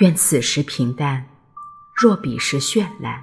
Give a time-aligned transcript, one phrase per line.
[0.00, 1.26] 愿此时平淡，
[1.94, 3.22] 若彼时绚烂。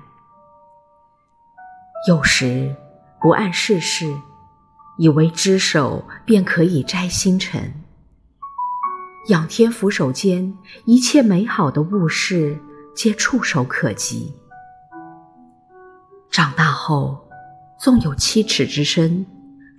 [2.07, 2.75] 有时
[3.19, 4.15] 不谙世事，
[4.99, 7.73] 以为只手便可以摘星辰。
[9.29, 10.55] 仰天俯首间，
[10.85, 12.59] 一切美好的物事
[12.95, 14.35] 皆触手可及。
[16.29, 17.27] 长大后，
[17.79, 19.25] 纵有七尺之身，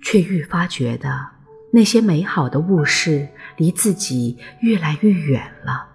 [0.03, 1.29] 却愈发觉得
[1.71, 5.85] 那些美好的物事离自己越来越远了。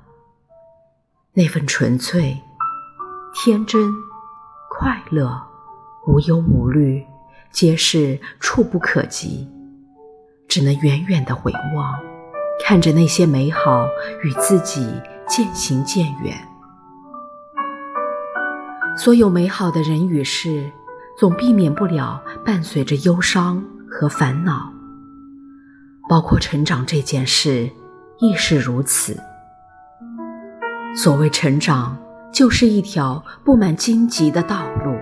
[1.37, 2.41] 那份纯粹、
[3.34, 3.93] 天真、
[4.70, 5.37] 快乐、
[6.07, 7.05] 无忧无虑，
[7.51, 9.48] 皆是触不可及，
[10.47, 11.98] 只能远远的回望，
[12.65, 13.84] 看着那些美好
[14.23, 14.88] 与自己
[15.27, 16.37] 渐行渐远。
[18.96, 20.71] 所有美好的人与事，
[21.19, 23.60] 总避免不了伴随着忧伤
[23.91, 24.73] 和烦恼，
[26.09, 27.69] 包括成长这件事，
[28.21, 29.19] 亦是如此。
[30.94, 31.96] 所谓成长，
[32.32, 34.96] 就是一条布满荆棘的道路，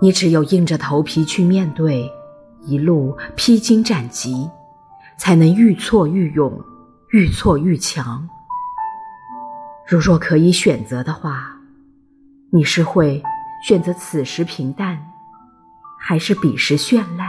[0.00, 2.10] 你只有硬着头皮去面对，
[2.60, 4.48] 一路披荆斩棘，
[5.16, 6.62] 才能愈挫愈勇，
[7.10, 8.28] 愈挫愈强。
[9.88, 11.54] 如若可以选择的话。
[12.50, 13.22] 你是会
[13.62, 14.98] 选择此时平淡，
[15.98, 17.27] 还是彼时绚烂？